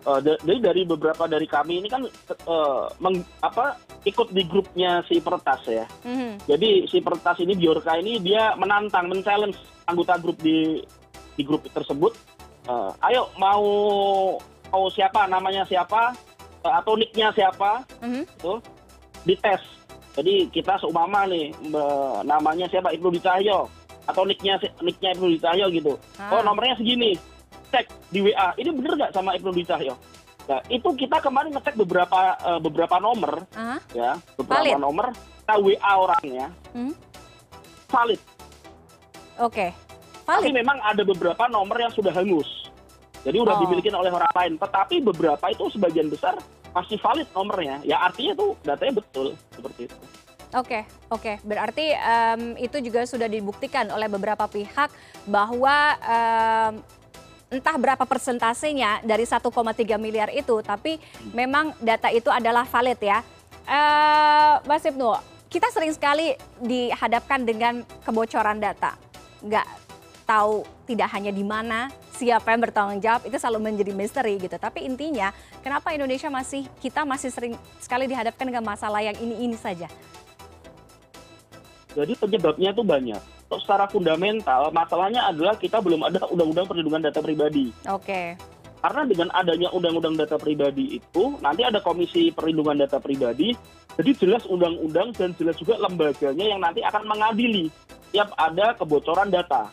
Eh, 0.00 0.20
jadi 0.40 0.58
dari 0.62 0.82
beberapa 0.82 1.28
dari 1.28 1.44
kami 1.44 1.78
ini 1.78 1.88
kan 1.88 2.00
eh, 2.02 2.84
meng- 2.98 3.26
apa 3.40 3.76
ikut 4.02 4.32
di 4.32 4.42
grupnya 4.44 5.04
si 5.04 5.20
Pertas 5.20 5.60
ya. 5.66 5.84
Mhm. 6.02 6.48
Jadi 6.48 6.88
si 6.88 6.98
Pertas 6.98 7.36
ini 7.38 7.52
Biorka 7.52 8.00
ini 8.00 8.16
dia 8.16 8.56
menantang, 8.56 9.06
men-challenge 9.06 9.60
anggota 9.84 10.16
grup 10.16 10.40
di 10.40 10.80
di 11.36 11.42
grup 11.44 11.68
tersebut. 11.68 12.16
Eh, 12.64 12.90
ayo 13.06 13.28
mau 13.36 13.64
mau 14.70 14.84
siapa 14.88 15.26
namanya 15.26 15.64
siapa 15.64 16.16
atau 16.60 16.96
nicknya 16.96 17.28
siapa 17.30 17.84
Mhm. 18.00 18.22
itu 18.24 18.52
dites. 19.26 19.60
Jadi 20.10 20.48
kita 20.48 20.74
seumpama 20.76 21.22
nih 21.24 21.52
namanya 22.22 22.66
siapa 22.66 22.90
Ibnu 22.90 23.14
Cahyo 23.16 23.68
atau 24.04 24.24
nicknya 24.24 24.56
nicknya 24.80 25.12
Ibnu 25.12 25.38
Cahyo 25.38 25.68
gitu. 25.70 25.94
Ah. 26.16 26.34
Oh 26.34 26.42
nomornya 26.42 26.74
segini. 26.74 27.14
Di 28.10 28.18
WA. 28.20 28.52
Ini 28.54 28.70
bener 28.70 28.92
nggak 28.96 29.12
sama 29.14 29.32
Ibnu 29.32 29.54
Cahyo? 29.62 29.94
Nah, 30.44 30.60
itu 30.66 30.88
kita 30.98 31.22
kemarin 31.22 31.54
ngecek 31.54 31.78
beberapa 31.78 32.18
eh, 32.34 32.58
beberapa 32.58 32.98
nomor 32.98 33.46
Aha. 33.54 33.78
ya, 33.90 34.18
beberapa 34.34 34.66
Valid. 34.66 34.78
nomor 34.78 35.06
kita 35.14 35.54
WA 35.56 35.92
orangnya 35.96 36.46
Hmm? 36.70 36.94
valid. 37.86 38.18
Oke. 39.38 39.70
Tapi 40.22 40.46
Valid. 40.46 40.54
memang 40.54 40.78
ada 40.80 41.02
beberapa 41.02 41.46
nomor 41.46 41.76
yang 41.76 41.90
sudah 41.90 42.10
hangus. 42.10 42.66
Jadi 43.20 43.36
udah 43.36 43.54
Oh. 43.54 43.60
dimiliki 43.60 43.90
oleh 43.90 44.08
orang 44.08 44.32
lain. 44.32 44.52
Tetapi 44.56 45.02
beberapa 45.04 45.44
itu 45.46 45.70
sebagian 45.70 46.08
besar 46.08 46.34
masih 46.70 46.98
valid 46.98 47.26
nomornya. 47.30 47.78
Ya 47.82 47.98
artinya 48.00 48.34
tuh 48.34 48.54
datanya 48.60 48.98
betul 48.98 49.34
seperti 49.50 49.86
itu. 49.86 49.96
Oke, 50.50 50.82
oke. 51.08 51.38
Berarti 51.44 51.94
em, 51.94 52.58
itu 52.58 52.78
juga 52.80 53.06
sudah 53.06 53.26
dibuktikan 53.26 53.86
oleh 53.86 54.06
beberapa 54.06 54.46
pihak 54.46 54.90
bahwa 55.24 55.94
em, 56.00 56.72
entah 57.50 57.74
berapa 57.74 58.06
persentasenya 58.06 59.02
dari 59.02 59.26
1,3 59.26 59.50
miliar 59.98 60.30
itu, 60.30 60.62
tapi 60.62 61.02
memang 61.34 61.74
data 61.82 62.08
itu 62.14 62.30
adalah 62.30 62.62
valid 62.64 62.98
ya. 63.02 63.20
Eh, 63.66 64.54
Mas 64.64 64.86
Ibnu, 64.86 65.10
kita 65.50 65.66
sering 65.74 65.90
sekali 65.90 66.38
dihadapkan 66.62 67.42
dengan 67.42 67.82
kebocoran 68.06 68.62
data. 68.62 68.94
Nggak 69.42 69.66
tahu 70.30 70.62
tidak 70.86 71.10
hanya 71.10 71.34
di 71.34 71.42
mana, 71.42 71.90
siapa 72.14 72.54
yang 72.54 72.62
bertanggung 72.62 73.02
jawab, 73.02 73.26
itu 73.26 73.34
selalu 73.40 73.72
menjadi 73.72 73.92
misteri 73.96 74.38
gitu. 74.38 74.54
Tapi 74.54 74.86
intinya, 74.86 75.34
kenapa 75.64 75.90
Indonesia 75.90 76.30
masih, 76.30 76.68
kita 76.78 77.02
masih 77.02 77.34
sering 77.34 77.54
sekali 77.82 78.06
dihadapkan 78.06 78.46
dengan 78.46 78.62
masalah 78.62 79.02
yang 79.02 79.16
ini-ini 79.18 79.58
saja? 79.58 79.90
Jadi 81.94 82.12
penyebabnya 82.14 82.70
itu 82.70 82.82
banyak. 82.86 83.22
Untuk 83.50 83.60
secara 83.66 83.90
fundamental, 83.90 84.70
masalahnya 84.70 85.26
adalah 85.26 85.58
kita 85.58 85.82
belum 85.82 86.06
ada 86.06 86.22
undang-undang 86.30 86.70
perlindungan 86.70 87.02
data 87.02 87.18
pribadi. 87.18 87.74
Oke. 87.90 88.38
Karena 88.80 89.02
dengan 89.04 89.28
adanya 89.36 89.68
undang-undang 89.74 90.16
data 90.16 90.40
pribadi 90.40 90.96
itu, 90.96 91.36
nanti 91.44 91.66
ada 91.66 91.82
komisi 91.84 92.32
perlindungan 92.32 92.80
data 92.80 92.96
pribadi, 92.96 93.52
jadi 94.00 94.10
jelas 94.16 94.48
undang-undang 94.48 95.12
dan 95.12 95.36
jelas 95.36 95.58
juga 95.60 95.76
lembaganya 95.76 96.46
yang 96.48 96.64
nanti 96.64 96.80
akan 96.80 97.04
mengadili 97.04 97.68
tiap 98.14 98.32
ada 98.40 98.72
kebocoran 98.78 99.28
data. 99.28 99.68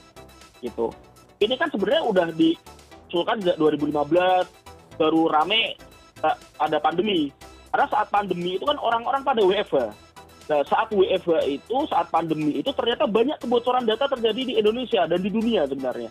Gitu. 0.59 0.91
Ini 1.39 1.55
kan 1.55 1.69
sebenarnya 1.69 2.03
udah 2.03 2.27
diusulkan 2.33 3.39
sejak 3.45 3.55
2015, 3.55 4.99
baru 4.99 5.21
rame 5.29 5.77
eh, 6.25 6.35
ada 6.57 6.77
pandemi. 6.81 7.29
Karena 7.71 7.87
saat 7.87 8.09
pandemi 8.09 8.57
itu 8.57 8.65
kan 8.65 8.75
orang-orang 8.81 9.21
pada 9.21 9.41
WFH. 9.45 10.06
Nah, 10.47 10.63
saat 10.63 10.87
WFH 10.95 11.43
itu, 11.47 11.75
saat 11.91 12.07
pandemi 12.07 12.55
itu 12.55 12.71
ternyata 12.71 13.03
banyak 13.03 13.35
kebocoran 13.43 13.83
data 13.83 14.07
terjadi 14.07 14.41
di 14.47 14.53
Indonesia 14.55 15.03
dan 15.03 15.19
di 15.19 15.27
dunia 15.27 15.67
sebenarnya. 15.67 16.07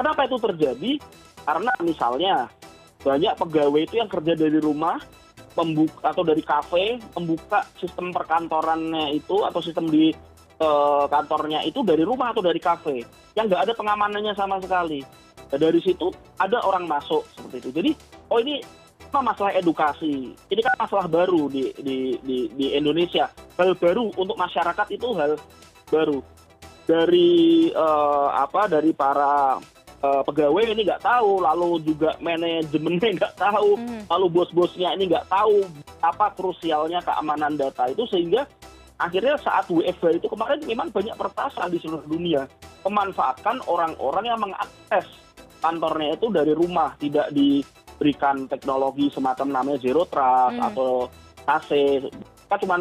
Kenapa 0.00 0.24
itu 0.24 0.36
terjadi? 0.40 0.92
Karena 1.44 1.72
misalnya 1.84 2.34
banyak 3.04 3.34
pegawai 3.36 3.80
itu 3.84 3.94
yang 4.00 4.08
kerja 4.08 4.32
dari 4.32 4.56
rumah, 4.56 4.96
pembuka 5.52 6.00
atau 6.00 6.24
dari 6.24 6.40
kafe 6.40 6.96
membuka 7.18 7.66
sistem 7.76 8.08
perkantorannya 8.14 9.12
itu 9.12 9.44
atau 9.44 9.60
sistem 9.60 9.90
di 9.90 10.14
uh, 10.62 11.04
kantornya 11.10 11.60
itu 11.66 11.82
dari 11.82 12.06
rumah 12.06 12.30
atau 12.30 12.40
dari 12.40 12.62
kafe 12.62 13.02
yang 13.34 13.50
nggak 13.50 13.68
ada 13.68 13.72
pengamanannya 13.76 14.32
sama 14.38 14.62
sekali. 14.64 15.04
Nah, 15.48 15.58
dari 15.58 15.80
situ 15.80 16.08
ada 16.40 16.60
orang 16.64 16.88
masuk 16.88 17.24
seperti 17.36 17.68
itu. 17.68 17.70
Jadi 17.74 17.90
oh 18.32 18.38
ini 18.40 18.60
masalah 19.12 19.56
edukasi. 19.56 20.36
Ini 20.36 20.60
kan 20.60 20.74
masalah 20.76 21.06
baru 21.08 21.48
di 21.48 21.72
di 21.80 21.96
di, 22.20 22.36
di 22.52 22.66
Indonesia. 22.76 23.28
Hal 23.58 23.74
baru 23.74 24.14
untuk 24.14 24.38
masyarakat 24.38 24.86
itu 24.94 25.08
hal 25.18 25.34
baru. 25.90 26.22
Dari 26.88 27.68
uh, 27.74 28.32
apa 28.32 28.70
dari 28.70 28.96
para 28.96 29.60
uh, 30.00 30.22
pegawai 30.24 30.72
ini 30.72 30.86
nggak 30.86 31.04
tahu, 31.04 31.42
lalu 31.42 31.82
juga 31.84 32.14
manajemennya 32.22 33.18
nggak 33.18 33.34
tahu, 33.36 33.76
hmm. 33.76 34.08
lalu 34.08 34.26
bos-bosnya 34.30 34.94
ini 34.94 35.10
nggak 35.10 35.28
tahu 35.28 35.66
apa 36.00 36.32
krusialnya 36.38 37.02
keamanan 37.02 37.58
data 37.58 37.90
itu 37.90 38.06
sehingga 38.08 38.46
akhirnya 38.96 39.36
saat 39.42 39.66
WFH 39.66 40.22
itu 40.22 40.26
kemarin 40.30 40.62
memang 40.64 40.88
banyak 40.94 41.14
pertasan 41.18 41.70
di 41.70 41.78
seluruh 41.82 42.06
dunia 42.06 42.46
memanfaatkan 42.86 43.58
orang-orang 43.66 44.24
yang 44.26 44.40
mengakses 44.40 45.06
kantornya 45.58 46.14
itu 46.14 46.30
dari 46.30 46.54
rumah, 46.54 46.94
tidak 47.02 47.28
diberikan 47.34 48.46
teknologi 48.46 49.10
semacam 49.10 49.60
namanya 49.60 49.78
zero 49.82 50.06
trust 50.06 50.56
hmm. 50.56 50.66
atau 50.72 50.90
AC. 51.48 51.70
Kita 52.48 52.56
cuma 52.64 52.80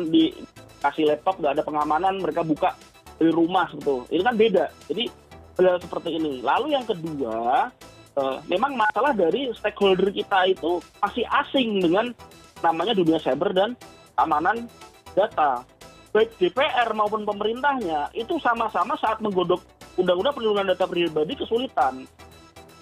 dikasih 0.77 1.10
laptop, 1.10 1.41
nggak 1.41 1.53
ada 1.57 1.63
pengamanan, 1.65 2.22
mereka 2.22 2.41
buka 2.46 2.77
dari 3.17 3.34
rumah 3.34 3.67
gitu. 3.74 4.05
Ini 4.13 4.22
kan 4.22 4.36
beda. 4.38 4.65
Jadi 4.88 5.10
seperti 5.57 6.22
ini. 6.22 6.39
Lalu 6.46 6.77
yang 6.77 6.86
kedua, 6.86 7.69
uh, 8.13 8.38
memang 8.46 8.77
masalah 8.77 9.13
dari 9.17 9.50
stakeholder 9.57 10.13
kita 10.13 10.46
itu 10.53 10.77
masih 11.01 11.25
asing 11.25 11.81
dengan 11.81 12.13
namanya 12.62 12.93
dunia 12.93 13.17
cyber 13.17 13.53
dan 13.53 13.74
keamanan 14.13 14.69
data. 15.17 15.65
Baik 16.13 16.34
DPR 16.38 16.93
maupun 16.93 17.25
pemerintahnya 17.25 18.10
itu 18.13 18.38
sama-sama 18.41 18.98
saat 18.98 19.22
menggodok 19.22 19.62
undang-undang 19.98 20.34
perlindungan 20.34 20.69
data 20.74 20.86
pribadi 20.86 21.34
kesulitan. 21.38 22.05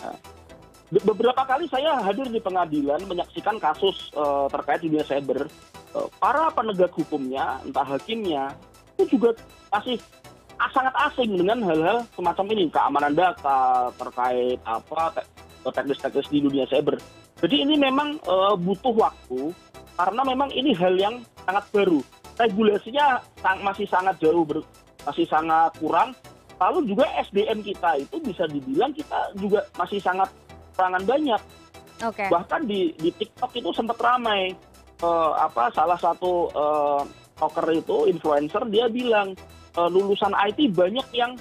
Nah, 0.04 0.16
beberapa 0.92 1.42
kali 1.48 1.66
saya 1.72 2.00
hadir 2.04 2.28
di 2.28 2.40
pengadilan 2.40 3.02
menyaksikan 3.08 3.60
kasus 3.60 4.12
uh, 4.16 4.48
terkait 4.52 4.84
dunia 4.84 5.04
cyber. 5.04 5.48
Uh, 5.96 6.12
para 6.20 6.52
penegak 6.52 6.92
hukumnya, 6.92 7.64
entah 7.64 7.88
hakimnya, 7.88 8.52
itu 9.00 9.16
juga 9.16 9.32
masih 9.72 9.96
sangat 10.76 10.92
asing 11.08 11.40
dengan 11.40 11.64
hal-hal 11.64 12.04
semacam 12.12 12.46
ini 12.52 12.68
keamanan 12.68 13.16
data 13.16 13.88
terkait 13.96 14.60
apa 14.68 15.24
teknis-teknis 15.64 16.28
di 16.28 16.44
dunia 16.44 16.68
cyber. 16.68 17.00
Jadi 17.40 17.64
ini 17.64 17.76
memang 17.80 18.20
uh, 18.28 18.60
butuh 18.60 18.92
waktu 18.92 19.56
karena 19.96 20.22
memang 20.28 20.52
ini 20.52 20.76
hal 20.76 20.96
yang 21.00 21.24
sangat 21.48 21.64
baru. 21.72 22.00
Regulasinya 22.36 23.24
sang, 23.40 23.64
masih 23.64 23.88
sangat 23.88 24.20
jauh, 24.20 24.44
ber, 24.44 24.60
masih 25.08 25.24
sangat 25.32 25.72
kurang. 25.80 26.12
Lalu 26.60 26.92
juga 26.92 27.08
SDM 27.24 27.64
kita 27.64 28.00
itu 28.00 28.20
bisa 28.20 28.44
dibilang 28.48 28.92
kita 28.92 29.32
juga 29.40 29.64
masih 29.80 30.00
sangat 30.04 30.28
kurangan 30.76 31.04
banyak. 31.08 31.42
Okay. 32.04 32.28
Bahkan 32.28 32.68
di 32.68 32.92
di 33.00 33.12
TikTok 33.16 33.56
itu 33.56 33.72
sempat 33.72 33.96
ramai 34.04 34.52
salah 35.76 36.00
satu 36.00 36.50
uh, 36.56 37.04
talker 37.36 37.68
itu 37.76 38.08
influencer 38.08 38.64
dia 38.72 38.88
bilang 38.88 39.36
uh, 39.76 39.90
lulusan 39.92 40.32
IT 40.48 40.72
banyak 40.72 41.06
yang 41.12 41.36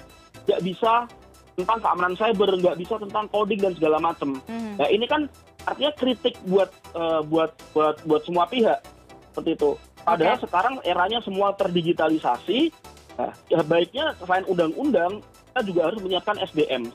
nggak 0.45 0.61
bisa 0.61 1.07
tentang 1.55 1.79
keamanan 1.79 2.15
cyber, 2.19 2.51
nggak 2.59 2.77
bisa 2.77 2.99
tentang 2.99 3.25
coding 3.31 3.63
dan 3.63 3.73
segala 3.79 3.97
macam. 4.03 4.35
Hmm. 4.43 4.75
Nah 4.75 4.87
ini 4.91 5.07
kan 5.07 5.31
artinya 5.63 5.91
kritik 5.95 6.35
buat 6.45 6.67
uh, 6.93 7.23
buat 7.23 7.55
buat 7.71 7.95
buat 8.03 8.21
semua 8.27 8.45
pihak 8.51 8.83
seperti 9.31 9.55
itu. 9.55 9.71
Padahal 10.03 10.37
okay. 10.37 10.43
sekarang 10.45 10.75
eranya 10.85 11.19
semua 11.23 11.55
terdigitalisasi. 11.57 12.69
Nah, 13.15 13.31
ya 13.47 13.63
baiknya 13.63 14.11
selain 14.19 14.43
undang-undang 14.45 15.23
kita 15.23 15.61
juga 15.63 15.81
harus 15.87 15.99
menyiapkan 16.03 16.35
SDM. 16.43 16.91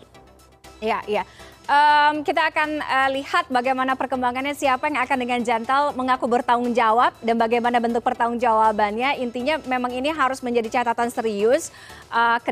Iya, 0.85 1.00
iya 1.09 1.23
um, 1.71 2.15
kita 2.27 2.50
akan 2.50 2.83
uh, 2.83 3.09
lihat 3.14 3.47
bagaimana 3.47 3.94
perkembangannya 3.94 4.53
siapa 4.59 4.90
yang 4.90 4.99
akan 5.07 5.18
dengan 5.23 5.40
jantal 5.47 5.94
mengaku 5.94 6.27
bertanggung 6.27 6.75
jawab 6.75 7.14
dan 7.23 7.38
bagaimana 7.38 7.79
bentuk 7.79 8.03
pertanggungjawabannya. 8.03 9.23
Intinya 9.23 9.62
memang 9.62 9.94
ini 9.94 10.11
harus 10.11 10.42
menjadi 10.42 10.83
catatan 10.83 11.09
serius 11.14 11.71
uh, 12.11 12.42
ke 12.42 12.51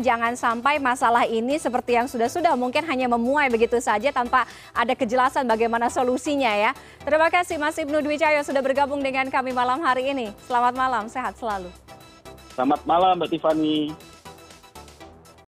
jangan 0.00 0.32
sampai 0.34 0.80
masalah 0.80 1.28
ini 1.28 1.60
seperti 1.60 2.00
yang 2.00 2.08
sudah-sudah 2.08 2.56
mungkin 2.56 2.82
hanya 2.88 3.06
memuai 3.12 3.52
begitu 3.52 3.76
saja 3.78 4.08
tanpa 4.10 4.48
ada 4.72 4.96
kejelasan 4.96 5.44
bagaimana 5.44 5.92
solusinya 5.92 6.50
ya. 6.56 6.72
Terima 7.04 7.28
kasih 7.28 7.60
Mas 7.60 7.76
Ibnu 7.76 8.00
Dwi 8.00 8.16
Cahyo 8.16 8.40
sudah 8.42 8.64
bergabung 8.64 9.04
dengan 9.04 9.28
kami 9.28 9.52
malam 9.52 9.84
hari 9.84 10.10
ini. 10.10 10.32
Selamat 10.48 10.74
malam, 10.74 11.04
sehat 11.12 11.36
selalu. 11.36 11.68
Selamat 12.56 12.80
malam 12.88 13.20
Mbak 13.20 13.36
Tiffany. 13.36 14.15